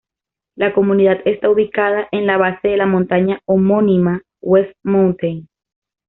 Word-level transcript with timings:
La 0.55 0.73
comunidad 0.73 1.19
está 1.25 1.47
ubicada 1.47 2.07
en 2.11 2.25
la 2.25 2.35
base 2.37 2.69
de 2.69 2.75
la 2.77 2.87
montaña 2.87 3.39
homónima, 3.45 4.23
West 4.41 4.75
Mountain. 4.81 5.47